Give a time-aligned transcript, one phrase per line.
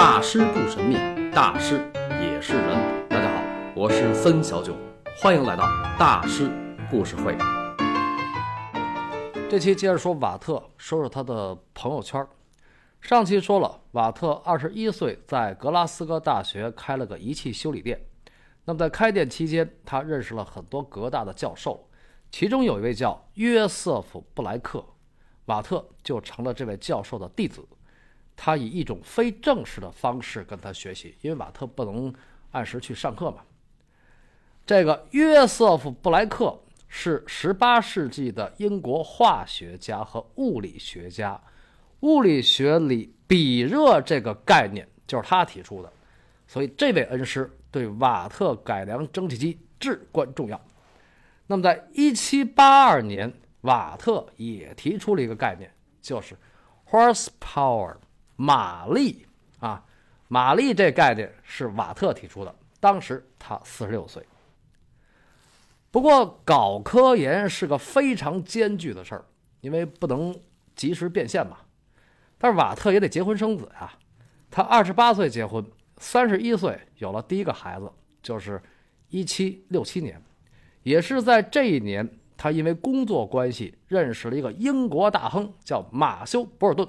[0.00, 0.96] 大师不神秘，
[1.30, 1.74] 大师
[2.22, 3.06] 也是人。
[3.06, 3.42] 大家好，
[3.76, 4.74] 我是森小九，
[5.18, 5.64] 欢迎来到
[5.98, 6.50] 大师
[6.90, 7.36] 故事会。
[9.50, 12.26] 这期接着说瓦特，说说他的朋友圈。
[13.02, 18.00] 上期说了，瓦特二十一岁在格拉斯哥大学开了个仪器修理店。
[18.64, 21.86] 那么在开店期间，他认识了很多格大的教授，
[22.30, 24.82] 其中有一位叫约瑟夫·布莱克，
[25.44, 27.62] 瓦特就成了这位教授的弟子。
[28.42, 32.10] 他以一种非正式的方式跟他学习，因为瓦特不能
[32.52, 33.42] 按时去上课嘛。
[34.64, 36.58] 这个约瑟夫·布莱克
[36.88, 41.38] 是18世纪的英国化学家和物理学家，
[42.00, 45.92] 物理学里比热这个概念就是他提出的，
[46.46, 50.58] 所以这位恩师对瓦特改良蒸汽机至关重要。
[51.46, 56.34] 那么，在1782年，瓦特也提出了一个概念，就是
[56.88, 57.96] horsepower。
[58.40, 59.26] 马力
[59.58, 59.84] 啊，
[60.28, 64.26] 马力这概念是瓦特提出的，当时他四十六岁。
[65.90, 69.26] 不过搞科研是个非常艰巨的事儿，
[69.60, 70.34] 因为不能
[70.74, 71.58] 及时变现嘛。
[72.38, 73.92] 但是瓦特也得结婚生子呀，
[74.50, 75.62] 他二十八岁结婚，
[75.98, 78.58] 三十一岁有了第一个孩子，就是
[79.10, 80.18] 一七六七年，
[80.82, 86.88] 也是在这一年，他因为工作关系认识了一个英国大亨，叫马修·博尔顿。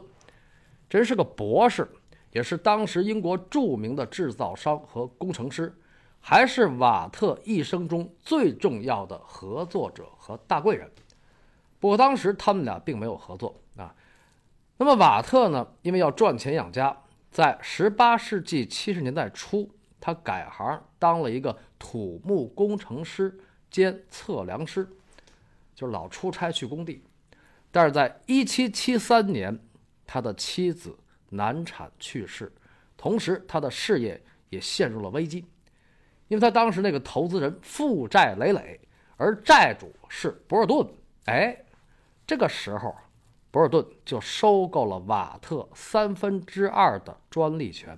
[0.92, 1.90] 真是个博士，
[2.34, 5.74] 也是当时英国著名的制造商和工程师，
[6.20, 10.92] 还是瓦特一生中最重要的合作者和大贵人。
[11.80, 13.96] 不过当时他们俩并没有合作啊。
[14.76, 15.66] 那么瓦特呢？
[15.82, 24.90] 因为要赚钱养家，在18世纪70年代初，他改行当了一个土木工程师兼测量师，
[25.74, 27.02] 就是老出差去工地。
[27.72, 29.58] 但是在1773年。
[30.14, 30.94] 他的妻子
[31.30, 32.52] 难产去世，
[32.98, 35.46] 同时他的事业也陷入了危机，
[36.28, 38.78] 因为他当时那个投资人负债累累，
[39.16, 40.86] 而债主是博尔顿。
[41.28, 41.58] 哎，
[42.28, 42.94] 这个时候，
[43.52, 47.98] 博尔顿就收购了瓦特三分之二的专利权，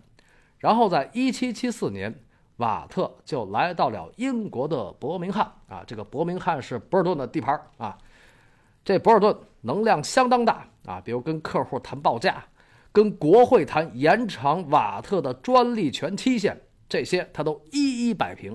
[0.60, 2.24] 然后在1774年，
[2.58, 5.52] 瓦特就来到了英国的伯明翰。
[5.68, 7.98] 啊，这个伯明翰是博尔顿的地盘啊，
[8.86, 10.68] 这博尔顿能量相当大。
[10.86, 12.44] 啊，比如跟客户谈报价，
[12.92, 16.60] 跟国会谈延长瓦特的专利权期限，
[16.90, 18.52] 这些他都一一摆平。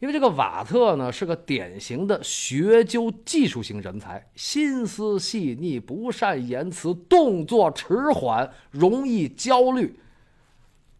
[0.00, 9.98] 因为这个瓦特呢是个典型的学究技术型人才，心思细腻，不善言辞，动作迟缓，容易焦虑，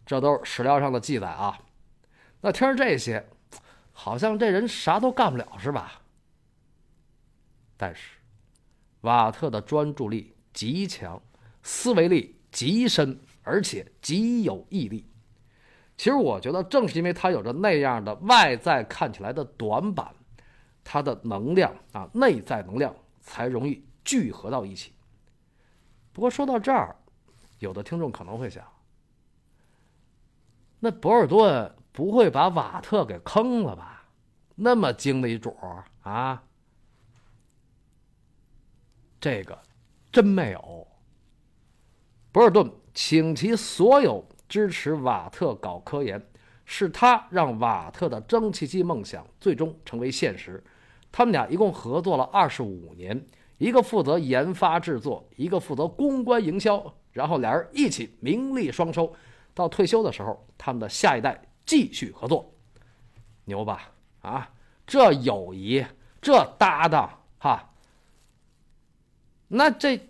[0.06, 1.59] 这都是史料上的记载啊。
[2.41, 3.26] 那听着这些，
[3.93, 6.00] 好像这人啥都干不了是吧？
[7.76, 8.03] 但是。
[9.04, 11.20] 瓦特的专注力极强，
[11.62, 15.06] 思维力极深，而且极有毅力。
[15.97, 20.12] 其实我觉得，正是因为他有着那样的外在看起来的短板，
[20.82, 24.93] 他的能量啊，内在能量才容易聚合到一起。
[26.12, 26.97] 不过说到这儿，
[27.59, 28.64] 有的听众可能会想：
[30.81, 34.06] 那博尔顿不会把瓦特给坑了吧？
[34.56, 35.56] 那么精的一主
[36.03, 36.43] 啊！
[39.25, 39.59] 这个
[40.12, 40.87] 真没有。
[42.31, 46.23] 博尔顿请其所有支持瓦特搞科研，
[46.67, 50.62] 是他让瓦特的蒸汽机梦想最终成为现实。
[51.11, 53.19] 他们俩一共合作了二十五年，
[53.57, 59.11] 一个负责研发制作，一个负责公关营销，然后俩人一起名利双收。
[59.55, 62.53] 到退休的时候，他们的下一代继续合作，
[63.47, 63.91] 牛吧？
[64.21, 64.51] 啊，
[64.87, 65.83] 这友谊，
[66.21, 67.09] 这搭档，
[67.39, 67.71] 哈。
[69.49, 70.09] 那这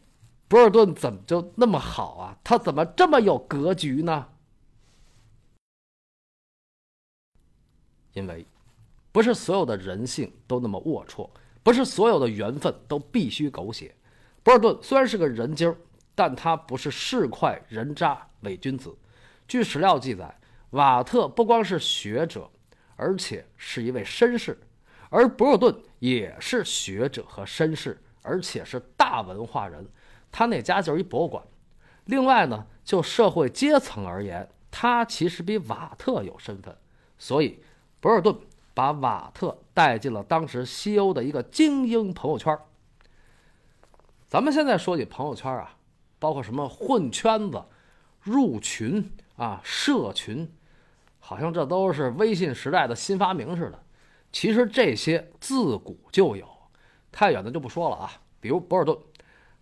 [0.48, 2.38] 博尔顿怎么就那么好啊？
[2.44, 4.28] 他怎么这么有格局呢？
[8.12, 8.46] 因为
[9.10, 11.28] 不是所有的人性都那么龌龊，
[11.62, 13.94] 不是所有的缘分都必须狗血。
[14.42, 15.74] 博尔顿虽然是个人精，
[16.14, 18.96] 但他不是市侩人渣伪君子。
[19.48, 20.38] 据史料记载，
[20.70, 22.48] 瓦特不光是学者，
[22.96, 24.56] 而且是一位绅士，
[25.10, 28.00] 而博尔顿也是学者和绅士。
[28.24, 29.86] 而且是大文化人，
[30.32, 31.44] 他那家就是一博物馆。
[32.06, 36.76] 另外呢，就社会阶层而言，他其实比瓦特有身份，
[37.18, 37.62] 所以
[38.00, 38.34] 博尔顿
[38.72, 42.58] 把瓦特带进了当时西欧的一个精英朋友圈。
[44.26, 45.76] 咱们现在说起朋友圈啊，
[46.18, 47.62] 包括什么混圈子、
[48.20, 50.50] 入群啊、社群，
[51.20, 53.82] 好像这都是微信时代的新发明似的。
[54.32, 56.53] 其实这些自古就有。
[57.14, 58.98] 太远的就不说了啊，比如博尔顿，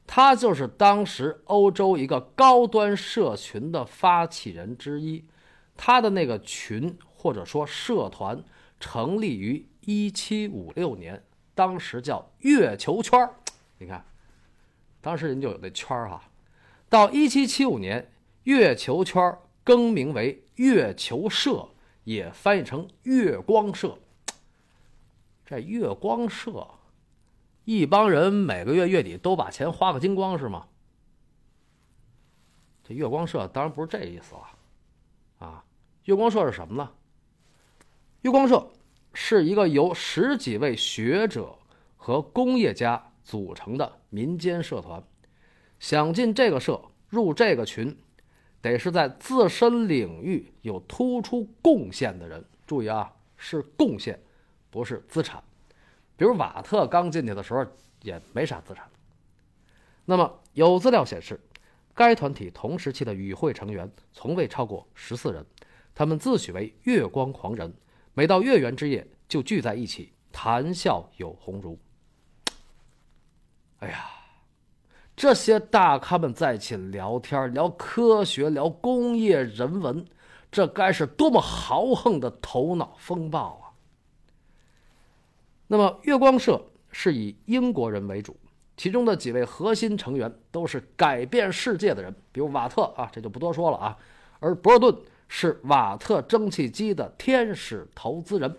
[0.07, 5.23] 他就是当时欧洲一个高端社群的发起人之一。
[5.77, 8.43] 他的那个群或者说社团
[8.81, 11.23] 成立于一七五六年，
[11.55, 13.29] 当时叫月球圈
[13.77, 14.03] 你看，
[15.03, 16.23] 当时人就有那圈儿哈。
[16.89, 18.11] 到一七七五年，
[18.45, 21.69] 月球圈更名为月球社，
[22.05, 23.99] 也翻译成月光社。
[25.45, 26.67] 这月光社，
[27.65, 30.67] 一帮人每个月月底都把钱花个精光是吗？
[32.83, 35.65] 这月光社当然不是这意思了，啊，
[36.05, 36.91] 月光社是什么呢？
[38.23, 38.69] 月光社
[39.15, 41.57] 是一个由十几位学者
[41.97, 45.03] 和工业家组成的民间社团，
[45.79, 47.97] 想进这个社、入这个群，
[48.61, 52.45] 得是在自身领域有突出贡献的人。
[52.67, 54.21] 注意啊，是贡献。
[54.71, 55.45] 不是资产，
[56.23, 57.67] 比如瓦特刚进去的时候
[58.01, 58.89] 也没啥资产。
[60.05, 61.41] 那么有资料显示，
[61.97, 65.45] 该团体同时期的与会成员从未超过十四人，
[65.93, 67.75] 他们自诩为月光狂人，
[68.15, 71.77] 每到月圆之夜就聚在一起谈笑有鸿儒。
[73.81, 74.05] 哎呀，
[75.17, 80.07] 这些大咖们在一起聊天，聊科学，聊工业人文，
[80.53, 83.62] 这该是多么豪横的头脑风暴啊！
[85.73, 88.37] 那么，月光社是以英国人为主，
[88.77, 93.97] 其中的几位核心成员都是改变世界的人，比如瓦特啊，这就不多说了啊。
[94.39, 94.95] 而博尔顿
[95.29, 98.55] 是瓦特蒸汽机的天使投资人，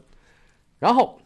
[0.79, 1.19] 然后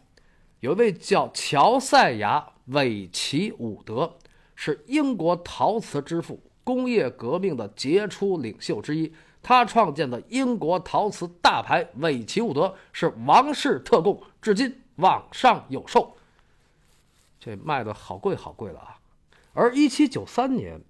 [0.60, 4.14] 有一位叫乔赛亚·韦奇伍德，
[4.54, 9.10] 是英国陶瓷之父、工业革命的杰出领袖之一，
[9.42, 14.82] 他创建的英国陶瓷大牌韦奇伍德是王室特供，至今。
[14.98, 16.16] 网上有售，
[17.40, 18.98] 这卖的好贵好贵了啊！
[19.52, 20.80] 而一七九三年，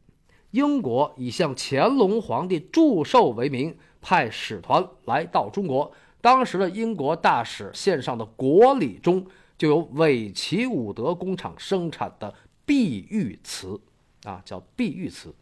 [0.51, 5.93] 英国以向乾隆皇帝祝寿为名，派使团来到中国。
[6.21, 9.27] 当时的英国大使献上的国礼中，
[9.57, 12.35] 就有韦奇伍德工厂生产的
[12.65, 13.79] 碧玉瓷，
[14.25, 15.35] 啊，叫碧玉瓷。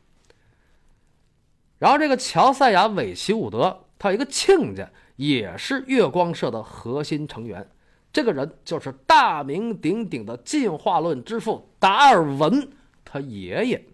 [1.78, 7.70] 然后这个乔赛亚·韦奇伍德，他有一个亲家，也是月光社的核心成员。
[8.16, 12.66] 这个人就是大名鼎鼎的进化论之父达尔文，
[13.04, 13.84] 他爷爷。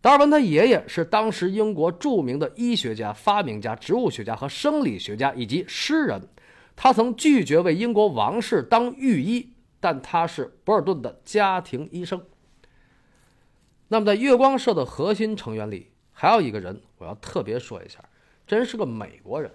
[0.00, 6.26] 达尔文他爷爷是当时英国著名的医学家、发明家、植物学家和生理学家以及诗人。
[6.74, 12.18] 他曾拒绝为英国王室当御医，但他是博尔顿的家庭医生。
[13.88, 18.02] 那么，在月光社的核心成员里，还有一个人我要特别说一下，
[18.46, 19.52] 真是个美国人。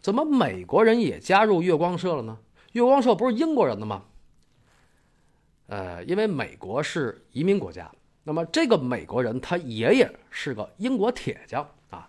[0.00, 2.38] 怎么美国人也加入月光社了呢？
[2.72, 4.04] 月光社不是英国人的吗？
[5.68, 7.90] 呃，因为美国是移民国家，
[8.24, 12.08] 那么这个美国人他爷爷是个英国铁匠啊。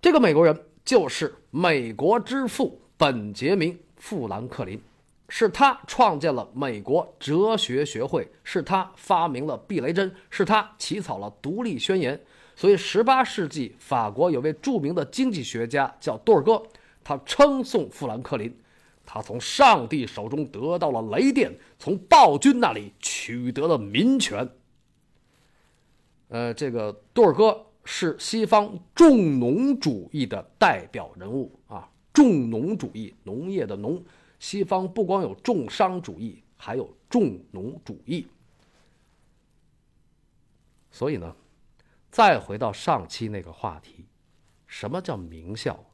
[0.00, 4.80] 这个美国人就是美国之父本杰明·富兰克林，
[5.28, 12.20] 是他创建了美国哲学学会，是他发明了避雷针，是他起草了独立宣言。
[12.54, 16.62] 所以，十八世纪法国有位著名的经济学家叫多尔戈，
[17.02, 18.54] 他称颂富兰克林。
[19.04, 24.48] 他从上帝手中得到了雷电，从暴君那里取得了民权。
[26.28, 34.02] 呃，这个多尔戈是西方重农主义的代表人物啊，重农主义，农业的农。
[34.38, 38.26] 西方不光有重商主义，还有重农主义。
[40.90, 41.36] 所以呢，
[42.10, 44.04] 再回到上期那个话题，
[44.66, 45.84] 什么叫名校？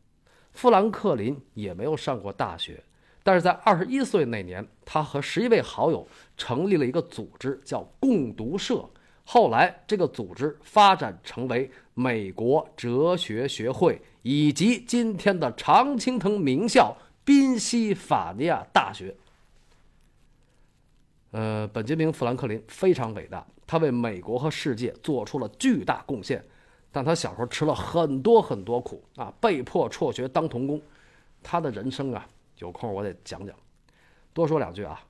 [0.53, 2.83] 富兰克林也没有上过大学。
[3.29, 8.89] 但是在二十一岁那年，他和十一位好友成立了一个组织，叫共读社。
[9.23, 19.15] 后来，这个组织发展成为美国哲学学会，以及今天的常青藤名校宾夕法尼亚大学。
[21.33, 26.43] 呃，本杰明·富兰克林非常伟大，他为美国和世界做出了巨大贡献。
[26.91, 30.81] 但他小时候吃了很多很多苦啊，被迫辍学当童工。
[31.43, 32.27] 他的人生啊。
[32.59, 33.57] 有空我得讲讲，
[34.33, 35.05] 多说两句啊。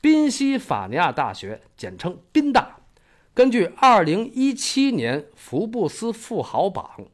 [0.00, 2.78] 宾夕法尼亚大学简称宾大，
[3.34, 7.06] 根据2017年福布斯富豪榜，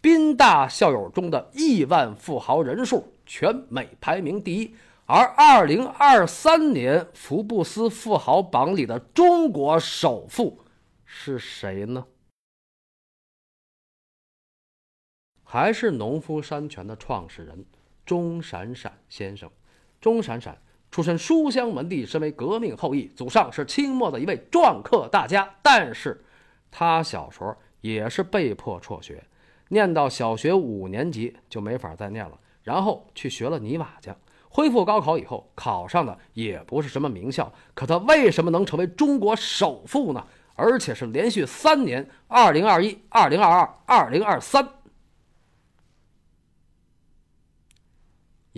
[0.00, 4.74] 宾大校友中的亿万富豪人数全美排名第一。
[5.06, 10.60] 而2023年福布斯富豪榜里的中国首富
[11.04, 12.06] 是谁呢？
[15.42, 17.64] 还是农夫山泉的创始人。
[18.08, 19.50] 钟闪闪先生，
[20.00, 20.56] 钟闪闪
[20.90, 25.46] 出身书香门第，身为革命后裔，祖上是清末的一位篆刻大家。
[25.62, 26.24] 但是，
[26.70, 29.22] 他小时候也是被迫辍学，
[29.68, 34.16] 念到小学五年级就没法再念了，然后去学了泥瓦匠。
[34.48, 40.26] 恢复高考以后，考上的也不是什么名校，可他为什么能成为中国首富呢？
[40.54, 44.66] 而且是连续三年：二零二一、二零二二、二零二三。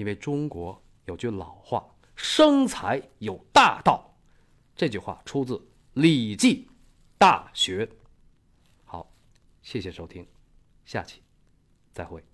[0.01, 1.87] 因为中国有句老话。
[2.17, 4.15] 生财有大道，
[4.75, 5.57] 这句话出自
[5.95, 6.67] 《礼记·
[7.19, 7.85] 大学》。
[8.85, 9.11] 好，
[9.63, 10.27] 谢谢收听，
[10.87, 11.23] 下期
[11.93, 12.30] 再会。